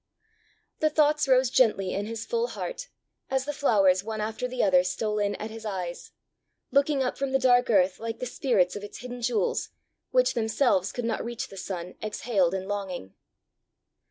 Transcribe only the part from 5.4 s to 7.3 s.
his eyes, looking up